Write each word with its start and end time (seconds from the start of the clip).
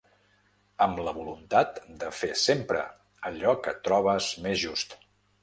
Amb 0.85 1.01
la 1.07 1.13
voluntat 1.17 1.77
de 2.05 2.09
fer 2.21 2.31
sempre 2.45 2.81
allò 3.33 3.55
que 3.69 3.77
trobes 3.91 4.33
més 4.49 4.61
just. 4.65 4.99